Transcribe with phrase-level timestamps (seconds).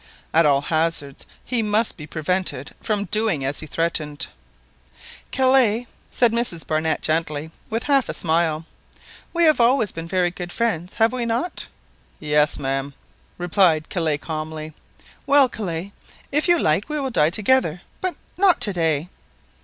[0.33, 4.25] At all hazards he must be prevented from doing as he threatened.
[5.29, 8.65] "Kellet," said Mrs Barnett gently, with a half smile,
[9.31, 11.67] "we have always been very good friends, have we not?"
[12.19, 12.95] "Yes, ma'am,"
[13.37, 14.73] replied Kellet calmly.
[15.27, 15.91] "Well, Kellet,
[16.31, 19.07] if you like we will die together, but not to day."